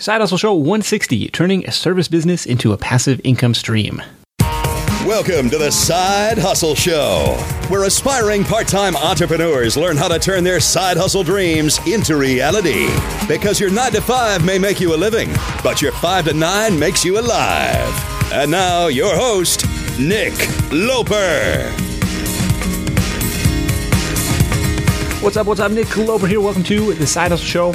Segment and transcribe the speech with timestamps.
[0.00, 4.02] Side Hustle Show 160, turning a service business into a passive income stream.
[5.04, 7.36] Welcome to the Side Hustle Show,
[7.68, 12.88] where aspiring part time entrepreneurs learn how to turn their side hustle dreams into reality.
[13.28, 15.28] Because your 9 to 5 may make you a living,
[15.62, 18.32] but your 5 to 9 makes you alive.
[18.32, 19.66] And now, your host,
[19.98, 20.32] Nick
[20.72, 21.70] Loper.
[25.22, 25.46] What's up?
[25.46, 25.72] What's up?
[25.72, 26.40] Nick Loper here.
[26.40, 27.74] Welcome to the Side Hustle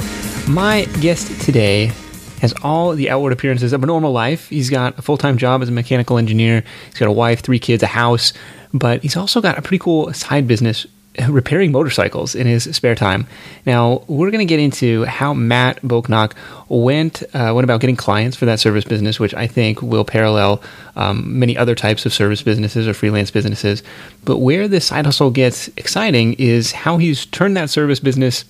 [0.50, 1.92] My guest today
[2.40, 4.48] has all the outward appearances of a normal life.
[4.48, 6.64] He's got a full time job as a mechanical engineer.
[6.86, 8.32] He's got a wife, three kids, a house,
[8.72, 10.86] but he's also got a pretty cool side business
[11.28, 13.26] repairing motorcycles in his spare time.
[13.64, 16.32] Now, we're going to get into how Matt Bochnak
[16.68, 20.62] went uh, went about getting clients for that service business, which I think will parallel
[20.94, 23.82] um, many other types of service businesses or freelance businesses.
[24.24, 28.44] But where this side hustle gets exciting is how he's turned that service business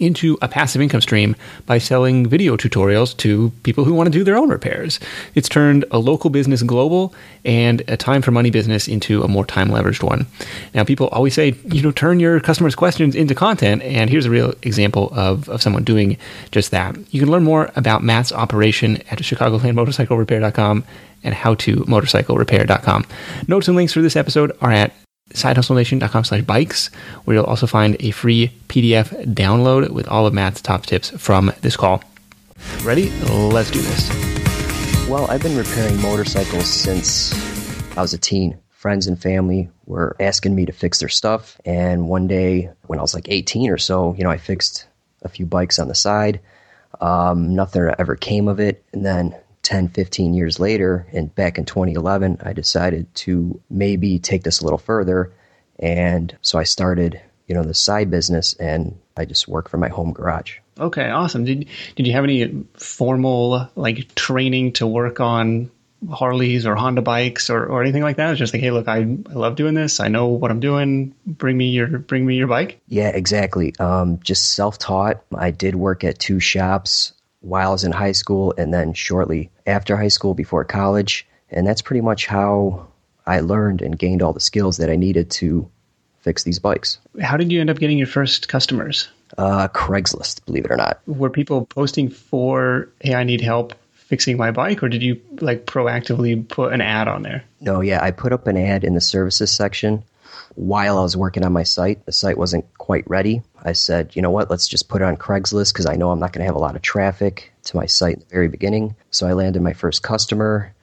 [0.00, 4.24] into a passive income stream by selling video tutorials to people who want to do
[4.24, 5.00] their own repairs.
[5.34, 9.46] It's turned a local business global and a time for money business into a more
[9.46, 10.26] time leveraged one.
[10.74, 14.30] Now, people always say, you know, turn your customers' questions into content, and here's a
[14.30, 16.16] real example of, of someone doing
[16.50, 16.96] just that.
[17.12, 20.84] You can learn more about Matt's operation at ChicagolandMotorcycleRepair.com
[21.24, 23.06] and howtomotorcyclerepair.com.
[23.48, 24.92] Notes and links for this episode are at
[25.30, 26.88] sidehustlenation.com slash bikes,
[27.24, 31.52] where you'll also find a free PDF download with all of Matt's top tips from
[31.60, 32.02] this call.
[32.82, 33.10] Ready?
[33.20, 34.08] Let's do this.
[35.08, 37.32] Well, I've been repairing motorcycles since
[37.96, 38.58] I was a teen.
[38.70, 41.58] Friends and family were asking me to fix their stuff.
[41.64, 44.86] And one day, when I was like 18 or so, you know, I fixed
[45.22, 46.40] a few bikes on the side.
[47.00, 48.84] Um, nothing ever came of it.
[48.92, 49.34] And then
[49.68, 54.64] 10, 15 years later, and back in 2011, I decided to maybe take this a
[54.64, 55.30] little further.
[55.78, 59.90] And so I started, you know, the side business and I just work from my
[59.90, 60.56] home garage.
[60.80, 61.44] Okay, awesome.
[61.44, 61.66] Did
[61.96, 65.70] did you have any formal like training to work on
[66.10, 68.30] Harleys or Honda bikes or, or anything like that?
[68.30, 70.00] It's just like, hey, look, I, I love doing this.
[70.00, 71.14] I know what I'm doing.
[71.26, 72.80] Bring me your bring me your bike.
[72.88, 73.74] Yeah, exactly.
[73.78, 75.24] Um, just self taught.
[75.36, 79.50] I did work at two shops while I was in high school and then shortly
[79.66, 81.26] after high school before college.
[81.50, 82.88] And that's pretty much how
[83.26, 85.70] I learned and gained all the skills that I needed to
[86.20, 86.98] fix these bikes.
[87.20, 89.08] How did you end up getting your first customers?
[89.36, 91.00] Uh, Craigslist, believe it or not.
[91.06, 95.66] Were people posting for, hey, I need help fixing my bike, or did you like
[95.66, 97.44] proactively put an ad on there?
[97.60, 100.02] No, yeah, I put up an ad in the services section
[100.54, 102.04] while I was working on my site.
[102.06, 103.42] The site wasn't quite ready.
[103.62, 106.20] I said, you know what, let's just put it on Craigslist because I know I'm
[106.20, 108.96] not going to have a lot of traffic to my site in the very beginning.
[109.10, 110.74] So I landed my first customer.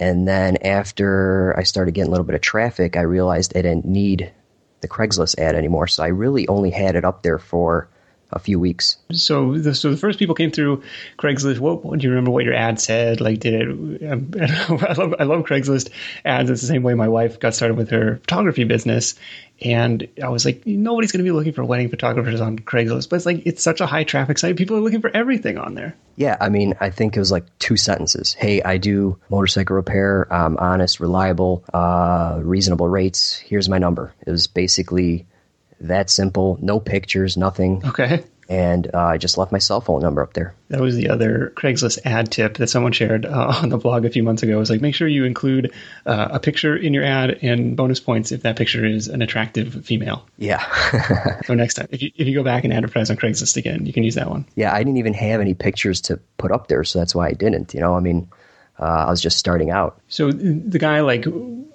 [0.00, 3.84] And then after I started getting a little bit of traffic, I realized I didn't
[3.84, 4.32] need
[4.80, 5.86] the Craigslist ad anymore.
[5.86, 7.88] So I really only had it up there for
[8.32, 8.96] a few weeks.
[9.12, 10.82] So, the, so the first people came through
[11.18, 11.58] Craigslist.
[11.58, 12.30] What, what do you remember?
[12.30, 13.20] What your ad said?
[13.20, 14.10] Like, did it?
[14.10, 15.90] Um, I love I love Craigslist
[16.24, 16.50] ads.
[16.50, 19.14] It's the same way my wife got started with her photography business,
[19.64, 23.16] and I was like, nobody's going to be looking for wedding photographers on Craigslist, but
[23.16, 24.56] it's like it's such a high traffic site.
[24.56, 25.94] People are looking for everything on there.
[26.16, 28.34] Yeah, I mean, I think it was like two sentences.
[28.34, 30.26] Hey, I do motorcycle repair.
[30.32, 33.36] I'm honest, reliable, uh, reasonable rates.
[33.36, 34.12] Here's my number.
[34.26, 35.26] It was basically
[35.82, 36.58] that simple.
[36.60, 37.82] No pictures, nothing.
[37.84, 38.24] Okay.
[38.48, 40.54] And uh, I just left my cell phone number up there.
[40.68, 44.10] That was the other Craigslist ad tip that someone shared uh, on the blog a
[44.10, 44.52] few months ago.
[44.56, 45.72] It was like, make sure you include
[46.04, 49.86] uh, a picture in your ad and bonus points if that picture is an attractive
[49.86, 50.26] female.
[50.36, 50.62] Yeah.
[51.44, 53.92] so next time, if you, if you go back and advertise on Craigslist again, you
[53.92, 54.44] can use that one.
[54.54, 57.32] Yeah, I didn't even have any pictures to put up there, so that's why I
[57.32, 57.72] didn't.
[57.72, 58.28] You know, I mean,
[58.78, 60.00] uh, I was just starting out.
[60.08, 61.26] So the guy like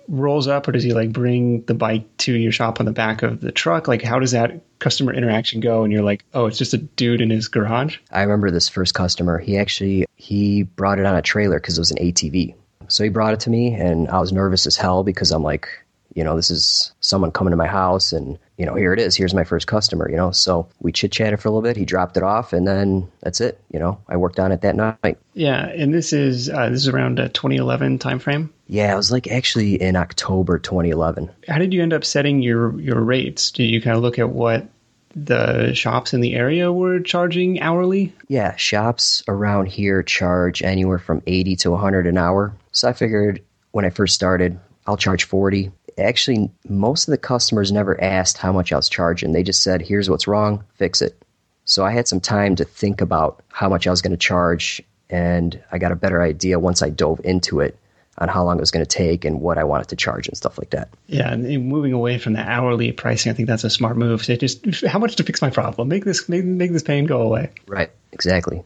[0.07, 3.23] rolls up, or does he like bring the bike to your shop on the back
[3.23, 3.87] of the truck?
[3.87, 5.83] Like, how does that customer interaction go?
[5.83, 7.97] And you're like, oh, it's just a dude in his garage.
[8.11, 9.37] I remember this first customer.
[9.37, 12.55] He actually he brought it on a trailer because it was an ATV.
[12.89, 15.67] So he brought it to me, and I was nervous as hell because I'm like,
[16.13, 19.15] you know, this is someone coming to my house, and you know, here it is.
[19.15, 20.09] Here's my first customer.
[20.09, 21.77] You know, so we chit chatted for a little bit.
[21.77, 23.59] He dropped it off, and then that's it.
[23.71, 25.17] You know, I worked on it that night.
[25.33, 28.49] Yeah, and this is uh, this is around a 2011 timeframe.
[28.67, 31.29] Yeah, it was like actually in October 2011.
[31.47, 33.51] How did you end up setting your your rates?
[33.51, 34.67] Did you kind of look at what
[35.15, 38.13] the shops in the area were charging hourly?
[38.27, 42.55] Yeah, shops around here charge anywhere from 80 to 100 an hour.
[42.71, 43.41] So I figured
[43.71, 45.71] when I first started, I'll charge 40.
[45.97, 49.31] Actually, most of the customers never asked how much I was charging.
[49.31, 51.21] They just said, "Here's what's wrong, fix it."
[51.65, 54.81] So I had some time to think about how much I was going to charge
[55.09, 57.77] and I got a better idea once I dove into it
[58.19, 60.35] on how long it was going to take and what I wanted to charge and
[60.35, 60.89] stuff like that.
[61.07, 64.25] Yeah, and moving away from the hourly pricing, I think that's a smart move.
[64.25, 65.87] So just how much to fix my problem?
[65.87, 67.51] Make this make, make this pain go away.
[67.67, 68.63] Right, exactly.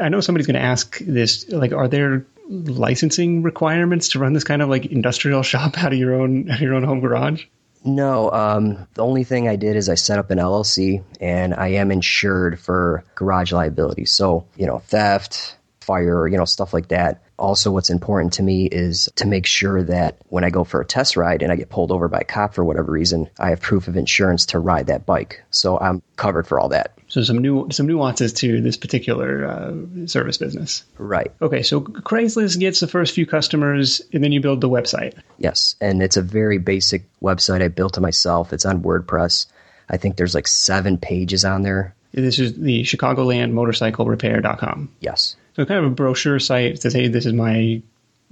[0.00, 1.50] I know somebody's going to ask this.
[1.50, 5.98] Like, are there licensing requirements to run this kind of like industrial shop out of
[5.98, 7.44] your own out of your own home garage?
[7.86, 11.68] No, um, the only thing I did is I set up an LLC and I
[11.68, 14.06] am insured for garage liability.
[14.06, 17.22] So, you know, theft, fire, you know, stuff like that.
[17.38, 20.86] Also, what's important to me is to make sure that when I go for a
[20.86, 23.60] test ride and I get pulled over by a cop for whatever reason, I have
[23.60, 25.42] proof of insurance to ride that bike.
[25.50, 26.93] So I'm covered for all that.
[27.14, 30.82] So some new some nuances to this particular uh, service business.
[30.98, 31.30] Right.
[31.40, 35.14] Okay, so Craigslist gets the first few customers, and then you build the website.
[35.38, 38.52] Yes, and it's a very basic website I built it myself.
[38.52, 39.46] It's on WordPress.
[39.88, 41.94] I think there's like seven pages on there.
[42.10, 44.90] This is the Chicagoland Motorcycle Repair.com.
[44.98, 45.36] Yes.
[45.54, 47.80] So kind of a brochure site says, "Hey, this is my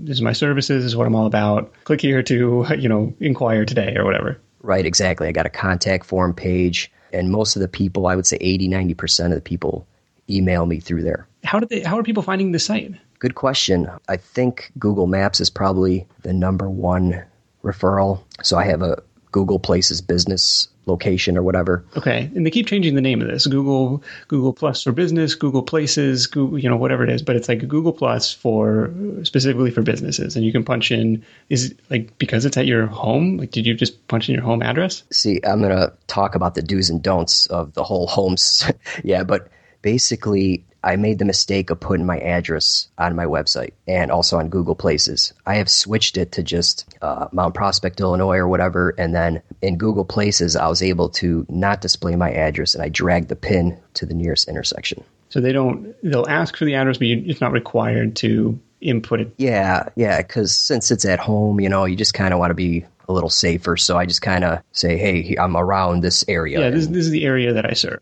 [0.01, 0.83] this is my services.
[0.83, 1.73] This is what I'm all about.
[1.85, 4.85] Click here to you know inquire today or whatever." Right.
[4.85, 5.29] Exactly.
[5.29, 8.69] I got a contact form page, and most of the people, I would say 80,
[8.69, 9.87] 90 percent of the people,
[10.29, 11.27] email me through there.
[11.45, 11.81] How did they?
[11.81, 12.95] How are people finding the site?
[13.19, 13.89] Good question.
[14.09, 17.23] I think Google Maps is probably the number one
[17.63, 18.23] referral.
[18.43, 21.85] So I have a Google Places business location or whatever.
[21.97, 25.63] Okay, and they keep changing the name of this Google Google Plus for business, Google
[25.63, 28.93] Places, Google, you know whatever it is, but it's like Google Plus for
[29.23, 33.39] specifically for businesses, and you can punch in is like because it's at your home.
[33.39, 35.03] Like, did you just punch in your home address?
[35.11, 38.71] See, I'm gonna talk about the do's and don'ts of the whole homes.
[39.03, 39.49] yeah, but
[39.83, 44.49] basically I made the mistake of putting my address on my website and also on
[44.49, 45.33] Google Places.
[45.47, 48.95] I have switched it to just uh, Mount Prospect, Illinois, or whatever.
[48.99, 52.89] And then in Google Places, I was able to not display my address and I
[52.89, 55.05] dragged the pin to the nearest intersection.
[55.29, 59.21] So they don't, they'll ask for the address, but you, it's not required to input
[59.21, 59.33] it.
[59.39, 62.55] Yeah, yeah, because since it's at home, you know, you just kind of want to
[62.55, 63.77] be a little safer.
[63.77, 66.61] So I just kind of say, hey, I'm around this area.
[66.61, 68.01] Yeah, this, this is the area that I serve.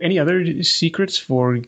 [0.00, 1.58] Any other secrets for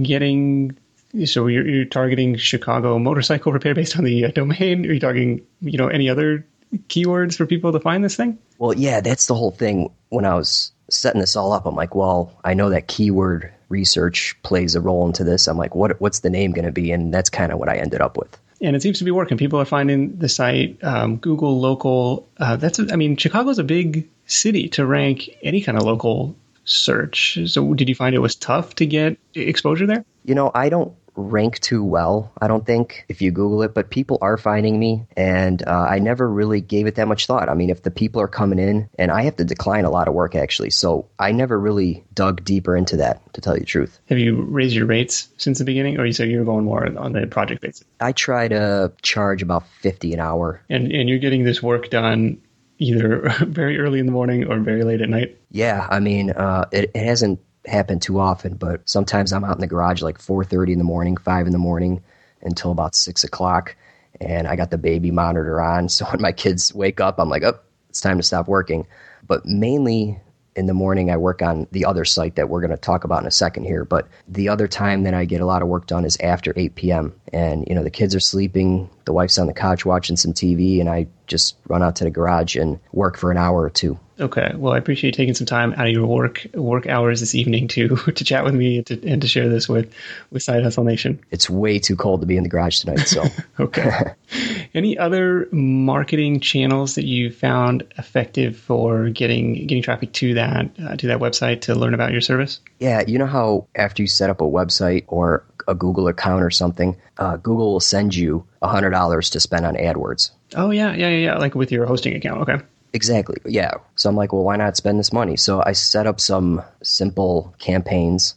[0.00, 0.76] getting
[1.24, 4.86] so you're, you're targeting Chicago motorcycle repair based on the uh, domain.
[4.86, 6.46] Are you talking, you know, any other
[6.88, 8.38] keywords for people to find this thing?
[8.58, 9.92] Well, yeah, that's the whole thing.
[10.08, 14.36] When I was setting this all up, I'm like, well, I know that keyword research
[14.42, 15.48] plays a role into this.
[15.48, 16.92] I'm like, what what's the name going to be?
[16.92, 18.38] And that's kind of what I ended up with.
[18.60, 19.36] And it seems to be working.
[19.36, 20.82] People are finding the site.
[20.84, 22.28] Um, Google local.
[22.38, 22.78] Uh, that's.
[22.78, 27.38] I mean, Chicago's a big city to rank any kind of local search.
[27.46, 30.04] So, did you find it was tough to get exposure there?
[30.24, 33.90] You know, I don't rank too well, I don't think, if you Google it, but
[33.90, 37.48] people are finding me, and uh, I never really gave it that much thought.
[37.48, 40.08] I mean, if the people are coming in, and I have to decline a lot
[40.08, 43.66] of work actually, so I never really dug deeper into that, to tell you the
[43.66, 43.98] truth.
[44.06, 47.12] Have you raised your rates since the beginning, or you said you're going more on
[47.12, 47.84] the project basis?
[48.00, 50.62] I try to charge about 50 an hour.
[50.68, 52.40] And, and you're getting this work done
[52.82, 55.38] either very early in the morning or very late at night?
[55.50, 59.60] Yeah, I mean, uh, it, it hasn't happened too often, but sometimes I'm out in
[59.60, 62.02] the garage like 4:30 in the morning, five in the morning,
[62.42, 63.76] until about six o'clock,
[64.20, 65.88] and I got the baby monitor on.
[65.88, 67.58] So when my kids wake up, I'm like, oh,
[67.88, 68.86] it's time to stop working.
[69.26, 70.20] But mainly
[70.54, 73.22] in the morning, I work on the other site that we're going to talk about
[73.22, 73.84] in a second here.
[73.84, 76.74] But the other time that I get a lot of work done is after 8
[76.74, 77.14] p.m.
[77.32, 80.80] And, you know, the kids are sleeping, the wife's on the couch watching some TV,
[80.80, 83.98] and I just run out to the garage and work for an hour or two.
[84.20, 84.52] Okay.
[84.54, 87.66] Well, I appreciate you taking some time out of your work work hours this evening
[87.68, 89.92] to to chat with me and to, and to share this with
[90.30, 91.20] with Side Hustle Nation.
[91.30, 93.00] It's way too cold to be in the garage tonight.
[93.00, 93.24] So,
[93.60, 94.12] okay.
[94.74, 100.96] Any other marketing channels that you found effective for getting getting traffic to that uh,
[100.96, 102.60] to that website to learn about your service?
[102.78, 106.50] Yeah, you know how after you set up a website or a Google account or
[106.50, 110.30] something, uh, Google will send you hundred dollars to spend on AdWords.
[110.54, 112.42] Oh yeah, yeah, yeah, like with your hosting account.
[112.42, 112.64] Okay.
[112.92, 113.38] Exactly.
[113.46, 113.72] Yeah.
[113.94, 115.36] So I'm like, well, why not spend this money?
[115.36, 118.34] So I set up some simple campaigns.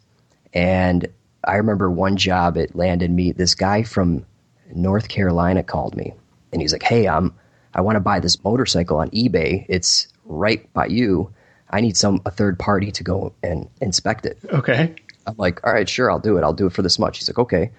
[0.54, 1.08] And
[1.44, 3.34] I remember one job, it landed me.
[3.34, 4.26] This guy from
[4.74, 6.14] North Carolina called me
[6.54, 7.36] and he's like, hey, I'm,
[7.74, 9.66] I want to buy this motorcycle on eBay.
[9.68, 11.34] It's right by you.
[11.70, 14.40] I need some, a third party to go and inspect it.
[14.46, 14.96] Okay.
[15.28, 16.44] I'm like, all right, sure, I'll do it.
[16.44, 17.18] I'll do it for this much.
[17.18, 17.72] He's like, okay.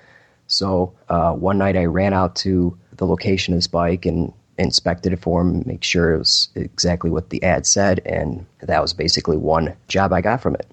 [0.47, 5.13] So uh, one night I ran out to the location of his bike and inspected
[5.13, 8.93] it for him, make sure it was exactly what the ad said, and that was
[8.93, 10.67] basically one job I got from it.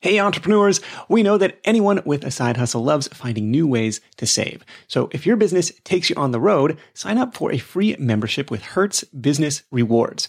[0.00, 4.26] Hey, entrepreneurs, we know that anyone with a side hustle loves finding new ways to
[4.26, 4.64] save.
[4.86, 8.48] So if your business takes you on the road, sign up for a free membership
[8.48, 10.28] with Hertz Business Rewards.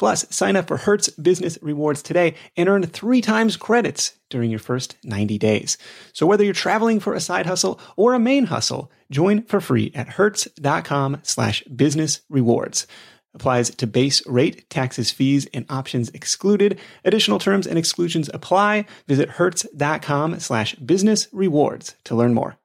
[0.00, 4.58] Plus, sign up for Hertz Business Rewards today and earn three times credits during your
[4.58, 5.76] first 90 days.
[6.14, 9.92] So whether you're traveling for a side hustle or a main hustle, join for free
[9.94, 12.86] at hertz.com slash business rewards.
[13.34, 16.80] Applies to base rate, taxes, fees, and options excluded.
[17.04, 18.86] Additional terms and exclusions apply.
[19.06, 22.56] Visit hertz.com slash business rewards to learn more.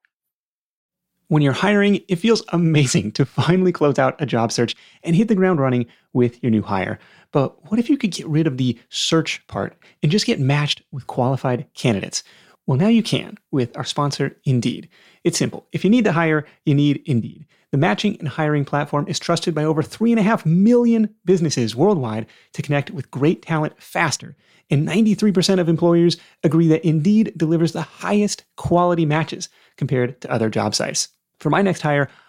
[1.28, 5.28] When you're hiring, it feels amazing to finally close out a job search and hit
[5.28, 7.00] the ground running with your new hire.
[7.36, 10.84] But what if you could get rid of the search part and just get matched
[10.94, 12.24] with qualified candidates?
[12.66, 14.88] Well, now you can with our sponsor, Indeed.
[15.26, 15.68] It's simple.
[15.74, 17.46] If you need to hire, you need Indeed.
[17.72, 22.92] The matching and hiring platform is trusted by over 3.5 million businesses worldwide to connect
[22.92, 24.38] with great talent faster.
[24.70, 30.50] And 93% of employers agree that Indeed delivers the highest quality matches compared to other
[30.50, 31.10] job sites.
[31.42, 32.10] For my next hire,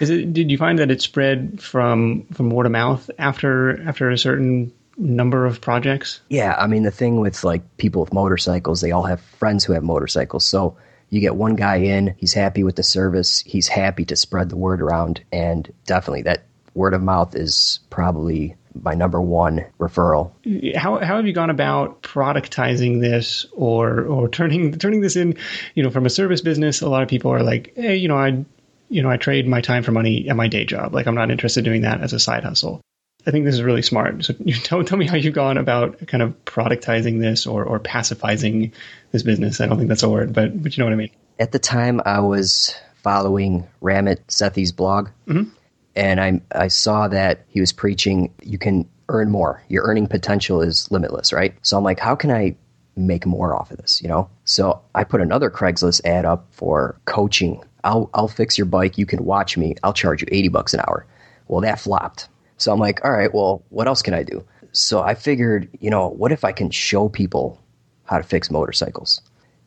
[0.00, 4.10] Is it, did you find that it spread from from word of mouth after after
[4.10, 6.20] a certain number of projects?
[6.28, 9.74] Yeah, I mean the thing with like people with motorcycles, they all have friends who
[9.74, 10.46] have motorcycles.
[10.46, 10.76] So
[11.10, 14.56] you get one guy in, he's happy with the service, he's happy to spread the
[14.56, 16.44] word around, and definitely that
[16.74, 20.32] word of mouth is probably my number one referral.
[20.74, 25.36] How, how have you gone about productizing this or or turning turning this in,
[25.74, 26.80] you know, from a service business?
[26.80, 28.46] A lot of people are like, hey, you know, I
[28.92, 30.94] you know, I trade my time for money at my day job.
[30.94, 32.80] Like I'm not interested in doing that as a side hustle.
[33.26, 34.24] I think this is really smart.
[34.24, 37.78] So you tell, tell me how you've gone about kind of productizing this or, or
[37.78, 38.72] pacifying
[39.10, 39.60] this business.
[39.60, 41.10] I don't think that's a word, but, but you know what I mean.
[41.38, 45.48] At the time, I was following Ramit Sethi's blog, mm-hmm.
[45.96, 49.62] and I, I saw that he was preaching you can earn more.
[49.68, 51.54] Your earning potential is limitless, right?
[51.62, 52.54] So I'm like, how can I
[52.94, 54.28] make more off of this, you know?
[54.44, 58.98] So I put another Craigslist ad up for coaching I'll I'll fix your bike.
[58.98, 59.76] You can watch me.
[59.82, 61.06] I'll charge you eighty bucks an hour.
[61.48, 62.28] Well, that flopped.
[62.56, 64.44] So I'm like, all right, well, what else can I do?
[64.72, 67.60] So I figured, you know, what if I can show people
[68.04, 69.20] how to fix motorcycles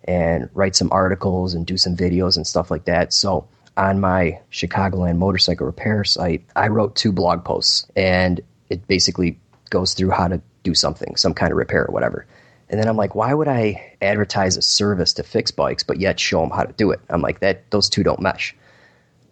[0.05, 3.11] and write some articles and do some videos and stuff like that.
[3.11, 9.39] So on my Chicagoland motorcycle repair site, I wrote two blog posts and it basically
[9.69, 12.25] goes through how to do something, some kind of repair or whatever.
[12.69, 16.19] And then I'm like, why would I advertise a service to fix bikes, but yet
[16.19, 16.99] show them how to do it?
[17.09, 18.55] I'm like, that those two don't mesh.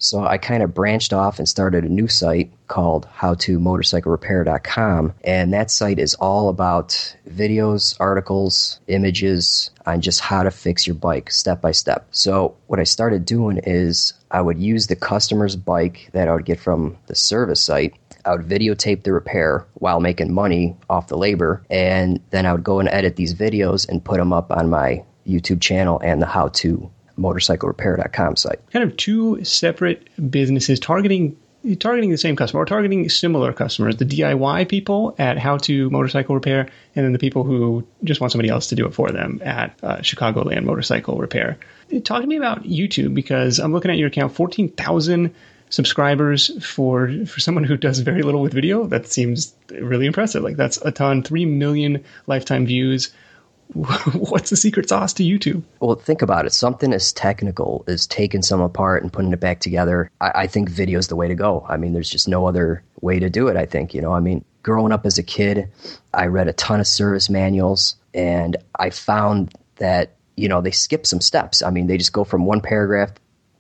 [0.04, 5.14] So I kind of branched off and started a new site called howtomotorcyclerepair.com.
[5.24, 10.98] And that site is all about videos, articles, images on just how to fix your
[10.98, 12.06] bike step by step.
[12.12, 16.44] So what I started doing is I would use the customer's bike that I would
[16.44, 17.94] get from the service site
[18.26, 22.64] I would videotape the repair while making money off the labor, and then I would
[22.64, 26.26] go and edit these videos and put them up on my YouTube channel and the
[26.26, 28.60] how to motorcyclerepair.com site.
[28.72, 31.38] Kind of two separate businesses targeting
[31.80, 36.36] targeting the same customer or targeting similar customers, the DIY people at How to Motorcycle
[36.36, 39.42] Repair, and then the people who just want somebody else to do it for them
[39.46, 41.58] at uh, Chicagoland Motorcycle Repair.
[42.04, 45.34] Talk to me about YouTube because I'm looking at your account, 14,000
[45.74, 48.86] subscribers for for someone who does very little with video.
[48.86, 50.44] That seems really impressive.
[50.44, 53.12] Like that's a ton, three million lifetime views.
[53.74, 55.64] What's the secret sauce to YouTube?
[55.80, 56.54] Well, think about it.
[56.54, 60.12] Something as technical as taking some apart and putting it back together.
[60.22, 61.66] I, I think video is the way to go.
[61.68, 63.58] I mean, there's just no other way to do it.
[63.58, 64.14] I think you know.
[64.14, 65.70] I mean, growing up as a kid,
[66.14, 71.08] I read a ton of service manuals, and I found that you know they skip
[71.08, 71.64] some steps.
[71.64, 73.14] I mean, they just go from one paragraph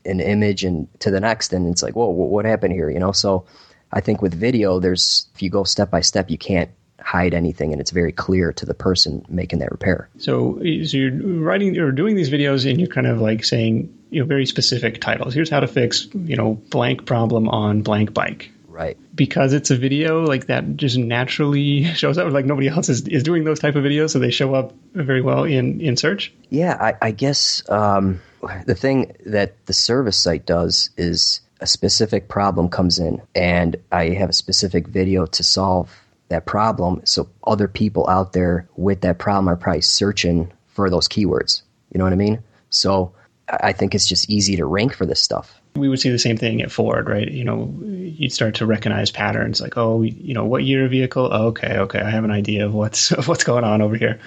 [0.05, 3.12] an image and to the next and it's like whoa what happened here you know?
[3.12, 3.45] So
[3.91, 6.69] i think with video there's if you go step by step you can't
[7.03, 10.10] hide anything and it's very clear to the person making that repair.
[10.17, 14.22] So, so you're writing or doing these videos and you're kind of like saying you
[14.22, 15.33] know very specific titles.
[15.33, 18.50] Here's how to fix you know blank problem on blank bike.
[18.67, 18.98] Right.
[19.13, 23.22] because it's a video like that just naturally shows up like nobody else is, is
[23.22, 26.33] doing those type of videos so they show up very well in in search?
[26.50, 28.19] Yeah, I, I guess um,
[28.65, 34.09] the thing that the service site does is a specific problem comes in, and I
[34.09, 35.93] have a specific video to solve
[36.29, 37.01] that problem.
[37.05, 41.62] So other people out there with that problem are probably searching for those keywords.
[41.91, 42.43] You know what I mean?
[42.69, 43.13] So
[43.47, 45.59] I think it's just easy to rank for this stuff.
[45.75, 47.29] we would see the same thing at Ford, right?
[47.29, 51.29] You know, you'd start to recognize patterns like, oh, you know, what year vehicle?
[51.31, 54.19] Oh, okay, okay, I have an idea of what's of what's going on over here.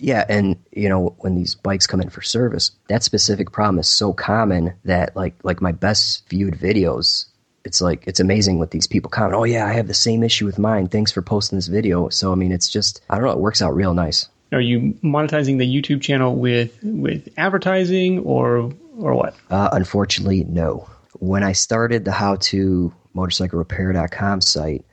[0.00, 3.88] Yeah, and you know when these bikes come in for service, that specific problem is
[3.88, 7.26] so common that like like my best viewed videos,
[7.64, 9.34] it's like it's amazing what these people comment.
[9.34, 10.88] Oh yeah, I have the same issue with mine.
[10.88, 12.08] Thanks for posting this video.
[12.08, 14.28] So I mean, it's just I don't know, it works out real nice.
[14.52, 19.34] Are you monetizing the YouTube channel with with advertising or or what?
[19.50, 20.88] Uh, unfortunately, no.
[21.18, 24.84] When I started the how to motorcyclerepair.com site,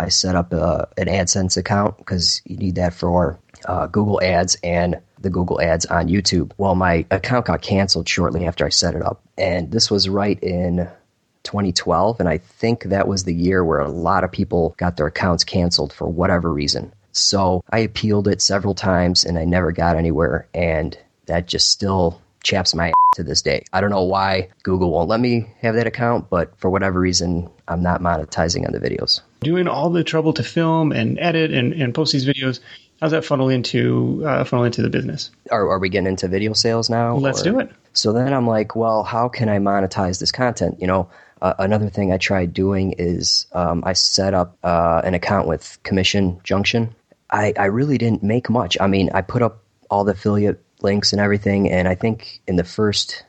[0.00, 4.56] I set up a, an AdSense account because you need that for uh, Google Ads
[4.64, 6.52] and the Google Ads on YouTube.
[6.56, 9.20] Well, my account got canceled shortly after I set it up.
[9.36, 10.88] And this was right in
[11.42, 12.18] 2012.
[12.18, 15.44] And I think that was the year where a lot of people got their accounts
[15.44, 16.94] canceled for whatever reason.
[17.12, 20.48] So I appealed it several times and I never got anywhere.
[20.54, 23.64] And that just still chaps my ass to this day.
[23.70, 27.50] I don't know why Google won't let me have that account, but for whatever reason,
[27.68, 29.20] I'm not monetizing on the videos.
[29.40, 32.60] Doing all the trouble to film and edit and, and post these videos,
[33.00, 35.30] how's that funnel into uh, funnel into the business?
[35.50, 37.16] Are, are we getting into video sales now?
[37.16, 37.70] Let's or- do it.
[37.92, 40.80] So then I'm like, well, how can I monetize this content?
[40.80, 41.10] You know,
[41.42, 45.78] uh, another thing I tried doing is um, I set up uh, an account with
[45.82, 46.94] Commission Junction.
[47.30, 48.76] I, I really didn't make much.
[48.80, 52.56] I mean, I put up all the affiliate links and everything, and I think in
[52.56, 53.24] the first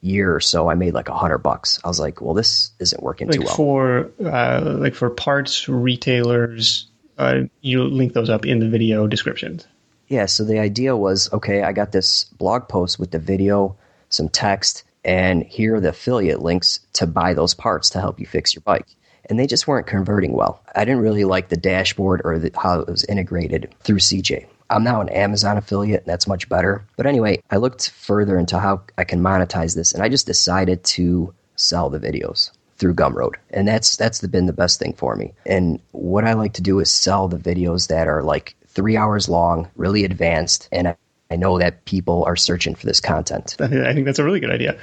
[0.00, 1.80] year or so, I made like a hundred bucks.
[1.84, 3.56] I was like, well, this isn't working too Like well.
[3.56, 6.86] for uh, like for parts retailers,
[7.18, 9.66] uh, you link those up in the video descriptions.
[10.08, 13.76] Yeah, so the idea was okay, I got this blog post with the video,
[14.08, 18.26] some text, and here are the affiliate links to buy those parts to help you
[18.26, 18.86] fix your bike.
[19.28, 20.62] And they just weren't converting well.
[20.74, 24.46] I didn't really like the dashboard or the, how it was integrated through CJ.
[24.70, 26.84] I'm now an Amazon affiliate, and that's much better.
[26.96, 30.84] But anyway, I looked further into how I can monetize this, and I just decided
[30.84, 35.32] to sell the videos through Gumroad, and that's that's been the best thing for me.
[35.46, 39.28] And what I like to do is sell the videos that are like three hours
[39.28, 40.96] long, really advanced, and I,
[41.30, 43.56] I know that people are searching for this content.
[43.60, 44.78] I think that's a really good idea.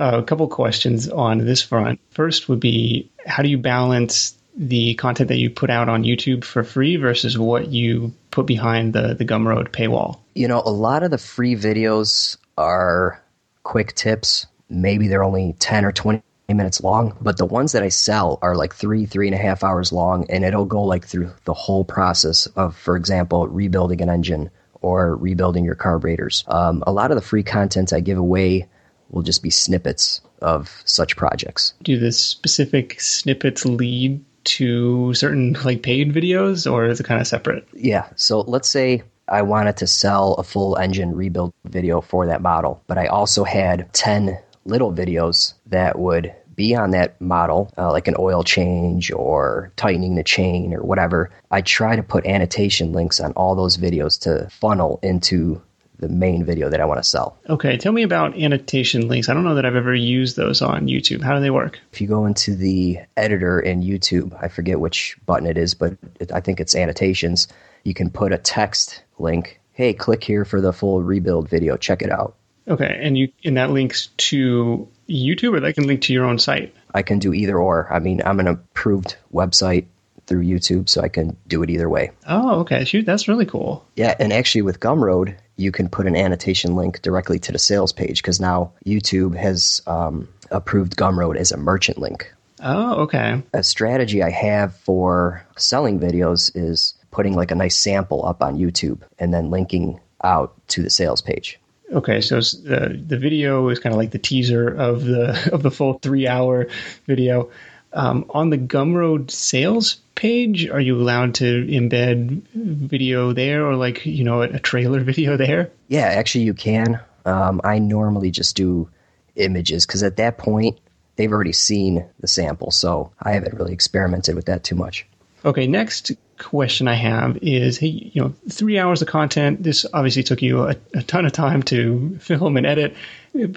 [0.00, 2.00] Uh, a couple questions on this front.
[2.10, 6.44] First would be how do you balance the content that you put out on YouTube
[6.44, 10.18] for free versus what you put behind the the Gumroad paywall?
[10.34, 13.22] You know, a lot of the free videos are
[13.64, 14.46] quick tips.
[14.70, 18.56] Maybe they're only 10 or 20 minutes long, but the ones that I sell are
[18.56, 21.84] like three, three and a half hours long, and it'll go like through the whole
[21.84, 26.44] process of, for example, rebuilding an engine or rebuilding your carburetors.
[26.46, 28.68] Um, a lot of the free content I give away
[29.10, 31.74] will just be snippets of such projects.
[31.82, 37.26] Do the specific snippets lead to certain like paid videos, or is it kind of
[37.26, 37.66] separate?
[37.74, 38.08] Yeah.
[38.16, 42.82] So let's say I wanted to sell a full engine rebuild video for that model,
[42.86, 48.08] but I also had 10 little videos that would be on that model, uh, like
[48.08, 51.30] an oil change or tightening the chain or whatever.
[51.52, 55.62] I try to put annotation links on all those videos to funnel into
[55.98, 57.38] the main video that I want to sell.
[57.48, 59.28] Okay, tell me about annotation links.
[59.28, 61.22] I don't know that I've ever used those on YouTube.
[61.22, 61.78] How do they work?
[61.92, 65.96] If you go into the editor in YouTube, I forget which button it is, but
[66.20, 67.48] it, I think it's annotations.
[67.84, 69.60] You can put a text link.
[69.72, 71.76] Hey, click here for the full rebuild video.
[71.76, 72.34] Check it out.
[72.68, 76.38] Okay, and you and that links to YouTube, or that can link to your own
[76.38, 76.74] site.
[76.94, 77.90] I can do either or.
[77.92, 79.86] I mean, I'm an approved website
[80.26, 82.10] through YouTube, so I can do it either way.
[82.26, 82.84] Oh, okay.
[82.84, 83.86] Shoot, that's really cool.
[83.96, 87.92] Yeah, and actually with Gumroad, you can put an annotation link directly to the sales
[87.92, 92.32] page because now YouTube has um, approved Gumroad as a merchant link.
[92.60, 93.42] Oh, okay.
[93.52, 98.58] A strategy I have for selling videos is putting like a nice sample up on
[98.58, 101.58] YouTube and then linking out to the sales page.
[101.92, 105.70] Okay, so the the video is kind of like the teaser of the of the
[105.70, 106.68] full three hour
[107.06, 107.50] video.
[107.92, 114.04] Um, on the Gumroad sales page, are you allowed to embed video there, or like
[114.04, 115.70] you know a, trailer video there?
[115.88, 117.00] Yeah, actually, you can.
[117.24, 118.88] Um, I normally just do
[119.36, 120.78] images because at that point,
[121.16, 125.06] they've already seen the sample, so I haven't really experimented with that too much.
[125.44, 129.62] Okay, next question I have is, hey, you know, three hours of content.
[129.62, 132.94] This obviously took you a, a ton of time to film and edit.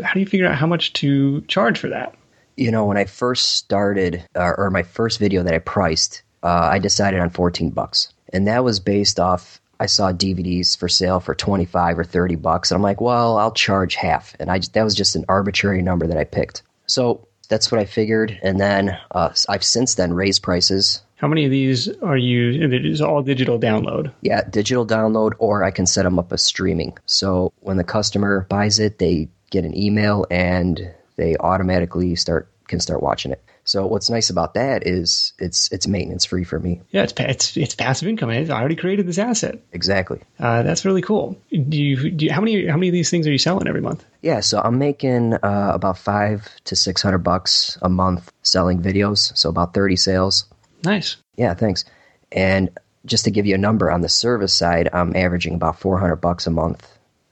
[0.04, 2.16] How do you figure out how much to charge for that?
[2.62, 6.70] You know, when I first started, uh, or my first video that I priced, uh,
[6.72, 8.14] I decided on 14 bucks.
[8.32, 12.70] And that was based off, I saw DVDs for sale for 25 or 30 bucks.
[12.70, 14.36] And I'm like, well, I'll charge half.
[14.40, 16.62] And I that was just an arbitrary number that I picked.
[16.86, 18.40] So that's what I figured.
[18.44, 21.02] And then uh, I've since then raised prices.
[21.16, 22.64] How many of these are you?
[22.64, 24.14] And it is all digital download.
[24.22, 26.96] Yeah, digital download, or I can set them up as streaming.
[27.08, 32.80] So when the customer buys it, they get an email and they automatically start can
[32.80, 33.44] start watching it.
[33.64, 36.82] So what's nice about that is it's it's maintenance free for me.
[36.90, 38.32] Yeah, it's it's it's passive income.
[38.32, 39.60] I already created this asset.
[39.72, 40.20] Exactly.
[40.40, 41.38] Uh, that's really cool.
[41.52, 43.82] Do you, do you, how many how many of these things are you selling every
[43.82, 44.04] month?
[44.24, 49.38] Yeah, so I'm making uh, about five to six hundred bucks a month selling videos.
[49.38, 50.46] So about thirty sales.
[50.84, 51.18] Nice.
[51.36, 51.86] Yeah, thanks.
[52.32, 52.70] And
[53.06, 56.18] just to give you a number on the service side, I'm averaging about four hundred
[56.18, 56.88] bucks a month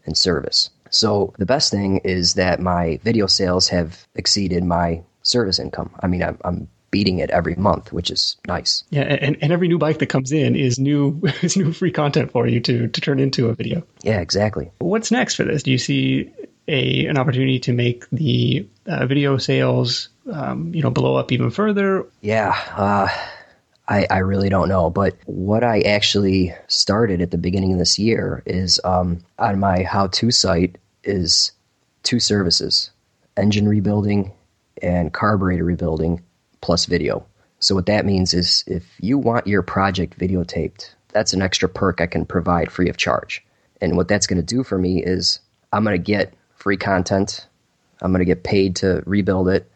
[0.05, 0.69] in service.
[0.91, 5.91] So the best thing is that my video sales have exceeded my service income.
[6.01, 8.83] I mean, I'm, I'm beating it every month, which is nice.
[8.89, 12.31] Yeah, and, and every new bike that comes in is new is new free content
[12.31, 13.83] for you to to turn into a video.
[14.01, 14.71] Yeah, exactly.
[14.79, 15.63] What's next for this?
[15.63, 16.31] Do you see
[16.67, 21.51] a an opportunity to make the uh, video sales, um, you know, blow up even
[21.51, 22.05] further?
[22.21, 22.57] Yeah.
[22.75, 23.07] Uh,
[23.87, 24.91] I, I really don't know.
[24.91, 29.81] But what I actually started at the beginning of this year is um, on my
[29.81, 31.51] how to site is
[32.03, 32.91] two services
[33.35, 34.33] engine rebuilding
[34.81, 36.23] and carburetor rebuilding
[36.61, 37.25] plus video.
[37.59, 42.01] So, what that means is if you want your project videotaped, that's an extra perk
[42.01, 43.43] I can provide free of charge.
[43.81, 45.39] And what that's going to do for me is
[45.73, 47.47] I'm going to get free content,
[48.01, 49.69] I'm going to get paid to rebuild it,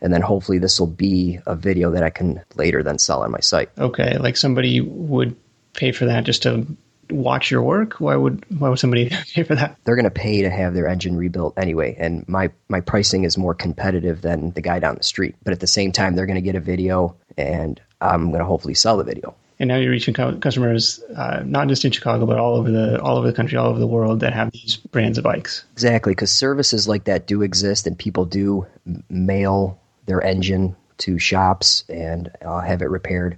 [0.00, 3.30] and then hopefully this will be a video that I can later then sell on
[3.30, 3.70] my site.
[3.78, 5.36] Okay, like somebody would
[5.74, 6.66] pay for that just to
[7.10, 8.00] watch your work?
[8.00, 9.76] Why would why would somebody pay for that?
[9.84, 13.38] They're going to pay to have their engine rebuilt anyway, and my my pricing is
[13.38, 15.36] more competitive than the guy down the street.
[15.42, 18.44] But at the same time, they're going to get a video, and I'm going to
[18.44, 19.34] hopefully sell the video.
[19.60, 23.18] And now you're reaching customers uh, not just in Chicago, but all over the all
[23.18, 25.64] over the country, all over the world that have these brands of bikes.
[25.72, 28.66] Exactly, because services like that do exist, and people do
[29.08, 33.36] mail their engine to shops and uh, have it repaired.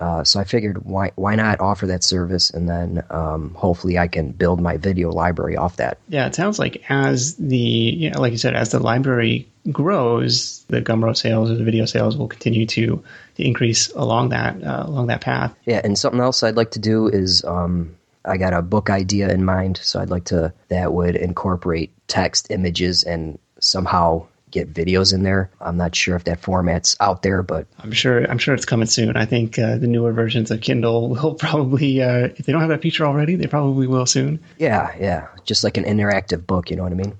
[0.00, 4.08] Uh, so I figured why why not offer that service and then um, hopefully I
[4.08, 5.98] can build my video library off that.
[6.08, 10.64] Yeah, it sounds like as the you know, like you said, as the library grows,
[10.68, 13.02] the Gumroad sales or the video sales will continue to,
[13.36, 15.54] to increase along that uh, along that path.
[15.64, 19.32] Yeah, and something else I'd like to do is um, I got a book idea
[19.32, 24.26] in mind, so I'd like to that would incorporate text, images, and somehow
[24.56, 25.50] get videos in there.
[25.60, 28.86] I'm not sure if that format's out there, but I'm sure I'm sure it's coming
[28.86, 29.16] soon.
[29.16, 32.70] I think uh, the newer versions of Kindle will probably, uh, if they don't have
[32.70, 34.40] that feature already, they probably will soon.
[34.58, 36.70] Yeah, yeah, just like an interactive book.
[36.70, 37.18] You know what I mean?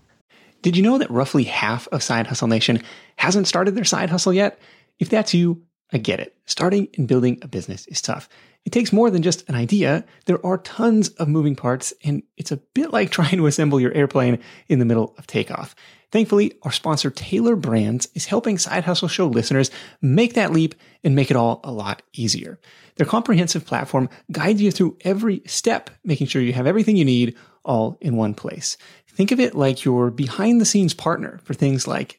[0.62, 2.83] Did you know that roughly half of Side Hustle Nation
[3.16, 4.59] hasn't started their side hustle yet?
[4.99, 6.37] If that's you, I get it.
[6.46, 8.29] Starting and building a business is tough.
[8.64, 10.05] It takes more than just an idea.
[10.25, 13.94] There are tons of moving parts, and it's a bit like trying to assemble your
[13.94, 15.77] airplane in the middle of takeoff.
[16.16, 20.74] Thankfully, our sponsor Tailor Brands is helping Side Hustle Show listeners make that leap
[21.05, 22.59] and make it all a lot easier.
[22.94, 27.37] Their comprehensive platform guides you through every step, making sure you have everything you need
[27.66, 28.79] all in one place.
[29.09, 32.18] Think of it like your behind the scenes partner for things like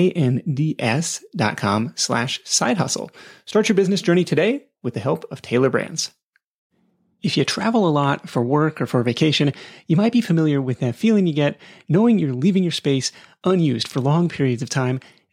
[0.00, 3.10] T-A-I-L-O-R-B-R-A-N-D-S dot com slash side hustle.
[3.44, 6.12] Start your business journey today with the help of Tailor Brands.
[7.22, 9.52] If you travel a lot for work or for vacation,
[9.86, 13.12] you might be familiar with that feeling you get knowing you're leaving your space
[13.44, 15.00] unused for long periods of time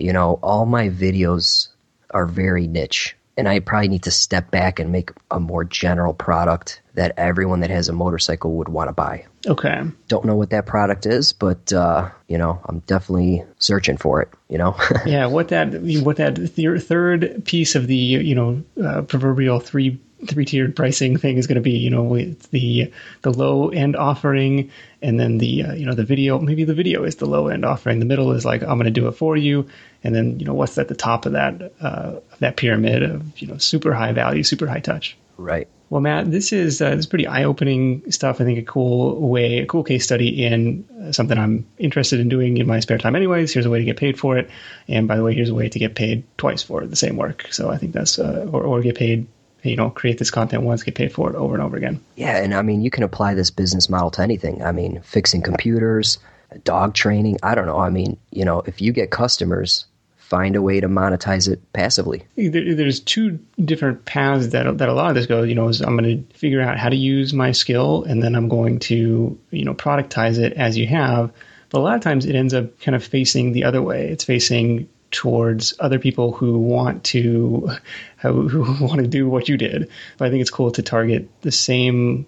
[0.00, 1.68] You know, all my videos
[2.10, 6.12] are very niche and I probably need to step back and make a more general
[6.12, 9.24] product that everyone that has a motorcycle would want to buy.
[9.46, 9.82] Okay.
[10.08, 14.28] Don't know what that product is, but uh, you know, I'm definitely searching for it.
[14.50, 14.76] You know.
[15.06, 19.98] yeah, what that what that th- third piece of the you know uh, proverbial three
[20.26, 21.72] three tiered pricing thing is going to be.
[21.72, 22.16] You know,
[22.50, 24.70] the the low end offering,
[25.02, 26.38] and then the uh, you know the video.
[26.38, 27.98] Maybe the video is the low end offering.
[27.98, 29.68] The middle is like I'm going to do it for you,
[30.04, 33.48] and then you know what's at the top of that uh, that pyramid of you
[33.48, 35.16] know super high value, super high touch.
[35.36, 35.68] Right.
[35.88, 38.40] Well, Matt, this is uh, this is pretty eye opening stuff.
[38.40, 42.28] I think a cool way, a cool case study in uh, something I'm interested in
[42.28, 43.16] doing in my spare time.
[43.16, 44.50] Anyways, here's a way to get paid for it,
[44.86, 47.48] and by the way, here's a way to get paid twice for the same work.
[47.50, 49.26] So I think that's uh, or or get paid
[49.62, 52.02] you know, create this content once, get paid for it over and over again.
[52.16, 54.62] Yeah, and I mean, you can apply this business model to anything.
[54.62, 56.18] I mean, fixing computers,
[56.64, 57.38] dog training.
[57.42, 57.78] I don't know.
[57.78, 62.24] I mean, you know, if you get customers, find a way to monetize it passively.
[62.36, 65.48] There's two different paths that that a lot of this goes.
[65.48, 68.34] You know, is I'm going to figure out how to use my skill, and then
[68.34, 71.32] I'm going to you know productize it as you have.
[71.70, 74.08] But a lot of times it ends up kind of facing the other way.
[74.08, 77.70] It's facing towards other people who want to
[78.18, 79.88] who want to do what you did.
[80.18, 82.26] But I think it's cool to target the same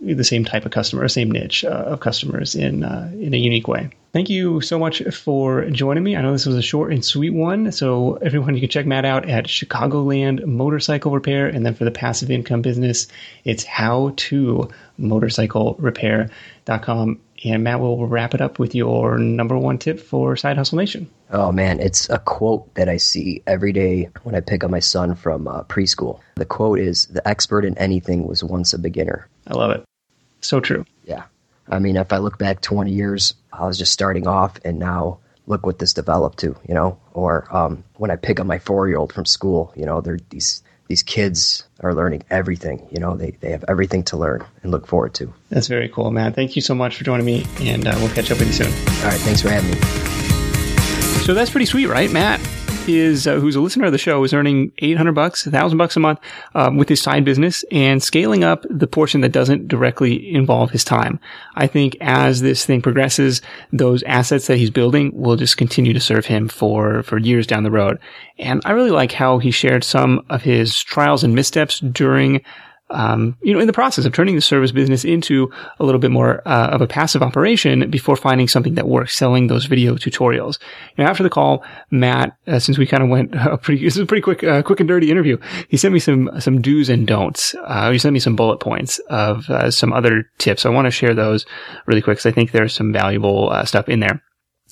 [0.00, 3.68] the same type of customer, same niche uh, of customers in uh, in a unique
[3.68, 3.90] way.
[4.12, 6.16] Thank you so much for joining me.
[6.16, 9.04] I know this was a short and sweet one, so everyone you can check Matt
[9.04, 13.06] out at Chicagoland Motorcycle Repair, and then for the passive income business,
[13.44, 17.20] it's how to motorcyclerepair.com.
[17.44, 21.08] And Matt will wrap it up with your number one tip for Side Hustle Nation.
[21.30, 24.80] Oh man, it's a quote that I see every day when I pick up my
[24.80, 26.20] son from uh, preschool.
[26.34, 29.28] The quote is The expert in anything was once a beginner.
[29.46, 29.84] I love it.
[30.40, 30.84] So true.
[31.04, 31.24] Yeah.
[31.68, 35.18] I mean, if I look back 20 years, I was just starting off, and now
[35.46, 36.98] look what this developed to, you know?
[37.12, 40.18] Or um, when I pick up my four year old from school, you know, they're
[40.30, 42.86] these these kids are learning everything.
[42.90, 45.32] You know, they, they have everything to learn and look forward to.
[45.50, 46.32] That's very cool, man.
[46.32, 48.72] Thank you so much for joining me, and uh, we'll catch up with you soon.
[49.02, 49.20] All right.
[49.20, 49.76] Thanks for having me.
[51.24, 52.10] So that's pretty sweet, right?
[52.10, 52.40] Matt
[52.88, 56.00] is, uh, who's a listener of the show, is earning 800 bucks, 1000 bucks a
[56.00, 56.20] month
[56.54, 60.84] um, with his side business and scaling up the portion that doesn't directly involve his
[60.84, 61.20] time.
[61.54, 66.00] I think as this thing progresses, those assets that he's building will just continue to
[66.00, 67.98] serve him for, for years down the road.
[68.38, 72.42] And I really like how he shared some of his trials and missteps during
[72.90, 76.10] um, you know, in the process of turning the service business into a little bit
[76.10, 80.58] more uh, of a passive operation before finding something that works, selling those video tutorials.
[80.96, 84.02] You know, after the call, Matt, uh, since we kind of went pretty, this is
[84.02, 85.38] a pretty quick, uh, quick and dirty interview.
[85.68, 87.54] He sent me some some do's and don'ts.
[87.64, 90.64] Uh, he sent me some bullet points of uh, some other tips.
[90.64, 91.46] I want to share those
[91.86, 94.22] really quick because I think there's some valuable stuff in there.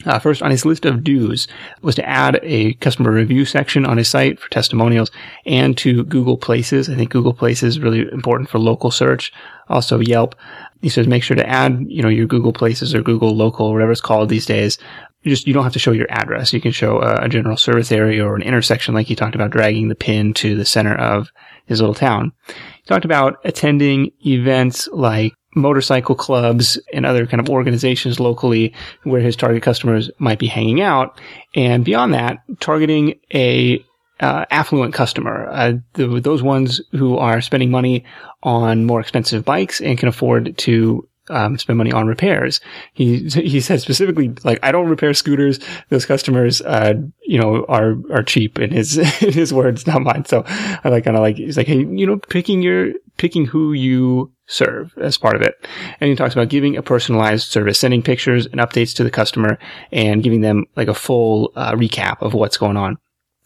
[0.04, 1.48] Uh, first on his list of do's
[1.80, 5.10] was to add a customer review section on his site for testimonials
[5.46, 6.90] and to Google Places.
[6.90, 9.32] I think Google Places is really important for local search.
[9.68, 10.34] Also Yelp.
[10.82, 13.90] He says make sure to add, you know, your Google Places or Google Local, whatever
[13.90, 14.78] it's called these days.
[15.22, 16.52] You just, you don't have to show your address.
[16.52, 19.50] You can show a, a general service area or an intersection like he talked about
[19.50, 21.30] dragging the pin to the center of
[21.64, 22.32] his little town.
[22.46, 29.20] He talked about attending events like motorcycle clubs and other kind of organizations locally where
[29.20, 31.18] his target customers might be hanging out.
[31.54, 33.84] And beyond that, targeting a
[34.20, 38.04] uh, affluent customer, uh, the, those ones who are spending money
[38.42, 42.60] on more expensive bikes and can afford to um, spend money on repairs.
[42.92, 45.58] He he said specifically, like I don't repair scooters.
[45.88, 50.24] Those customers, uh, you know, are are cheap in his in his words, not mine.
[50.26, 53.72] So I like kind of like he's like, hey, you know, picking your picking who
[53.72, 55.54] you serve as part of it.
[56.00, 59.58] And he talks about giving a personalized service, sending pictures and updates to the customer,
[59.92, 62.98] and giving them like a full uh, recap of what's going on.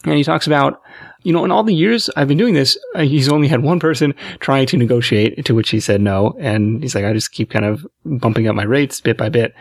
[0.05, 0.81] And he talks about
[1.23, 3.81] you know, in all the years I've been doing this, uh, he's only had one
[3.81, 6.37] person trying to negotiate, to which he said no.
[6.39, 9.55] And he's like, I just keep kind of bumping up my rates bit by bit.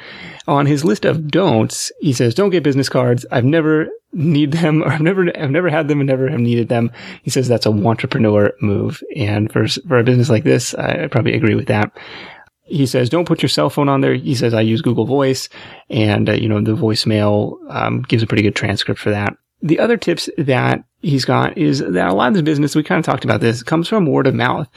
[0.48, 3.26] On his list of don'ts, he says, don't get business cards.
[3.32, 6.70] I've never need them or I've never, I've never had them and never have needed
[6.70, 6.92] them.
[7.24, 9.04] He says that's a entrepreneur move.
[9.16, 11.92] And for, for a business like this, I probably agree with that
[12.70, 14.14] he says, don't put your cell phone on there.
[14.14, 15.50] He says, I use Google Voice
[15.90, 19.36] and, uh, you know, the voicemail, um, gives a pretty good transcript for that.
[19.62, 23.00] The other tips that he's got is that a lot of this business, we kind
[23.00, 24.68] of talked about this, comes from word of mouth.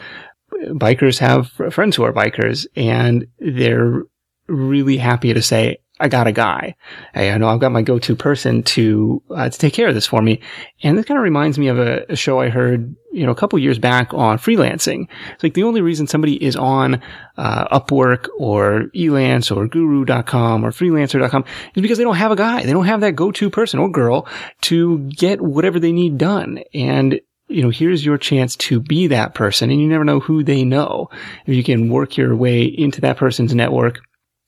[0.69, 4.03] Bikers have friends who are bikers and they're
[4.49, 6.75] really happy to say, I got a guy.
[7.15, 10.07] Hey, I know I've got my go-to person to, uh, to take care of this
[10.07, 10.41] for me.
[10.83, 13.37] And this kind of reminds me of a, a show I heard, you know, a
[13.37, 15.07] couple years back on freelancing.
[15.33, 17.01] It's like the only reason somebody is on,
[17.37, 21.45] uh, Upwork or Elance or guru.com or freelancer.com
[21.77, 22.65] is because they don't have a guy.
[22.65, 24.27] They don't have that go-to person or girl
[24.63, 26.65] to get whatever they need done.
[26.75, 30.43] And you know, here's your chance to be that person and you never know who
[30.43, 31.11] they know.
[31.47, 34.01] If you can work your way into that person's network,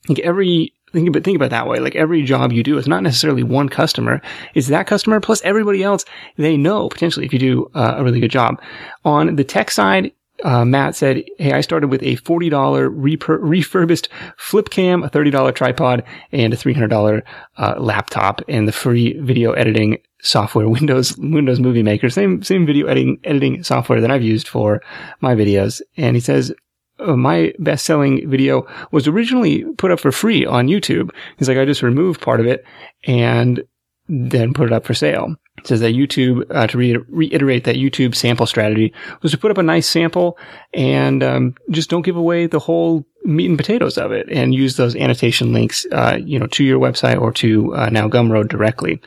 [0.08, 1.78] like every think about think about that way.
[1.78, 4.22] Like every job you do is not necessarily one customer;
[4.54, 6.04] it's that customer plus everybody else
[6.36, 8.60] they know potentially if you do uh, a really good job.
[9.04, 14.08] On the tech side, uh, Matt said, Hey, I started with a $40 reper- refurbished
[14.36, 16.02] flip cam, a $30 tripod,
[16.32, 17.22] and a $300
[17.56, 22.86] uh, laptop and the free video editing software, Windows, Windows Movie Maker, same, same video
[22.86, 24.82] editing, editing software that I've used for
[25.20, 25.80] my videos.
[25.96, 26.52] And he says,
[26.98, 31.10] uh, my best selling video was originally put up for free on YouTube.
[31.38, 32.64] He's like, I just removed part of it
[33.04, 33.64] and
[34.06, 35.34] then put it up for sale.
[35.58, 39.50] It says that YouTube, uh, to re- reiterate that YouTube sample strategy was to put
[39.50, 40.36] up a nice sample
[40.74, 44.76] and um, just don't give away the whole meat and potatoes of it and use
[44.76, 49.00] those annotation links, uh, you know, to your website or to uh, now Gumroad directly.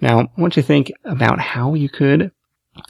[0.00, 2.32] Now, I want you to think about how you could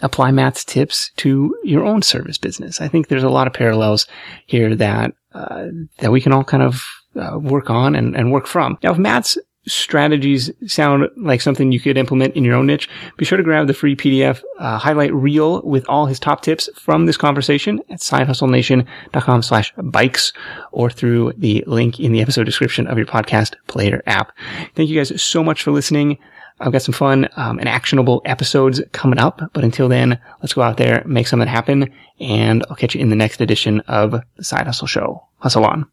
[0.01, 2.81] apply Matt's tips to your own service business.
[2.81, 4.07] I think there's a lot of parallels
[4.47, 5.67] here that uh,
[5.99, 6.85] that we can all kind of
[7.17, 8.79] uh, work on and, and work from.
[8.83, 13.25] Now, if Matt's strategies sound like something you could implement in your own niche, be
[13.25, 17.07] sure to grab the free PDF uh, highlight reel with all his top tips from
[17.07, 20.33] this conversation at sidehustlenation.com slash bikes
[20.73, 24.33] or through the link in the episode description of your podcast player app.
[24.75, 26.19] Thank you guys so much for listening.
[26.61, 29.41] I've got some fun um, and actionable episodes coming up.
[29.53, 33.11] But until then, let's go out there, make something happen, and I'll catch you in
[33.11, 35.25] the next edition of the Side Hustle Show.
[35.39, 35.87] Hustle on.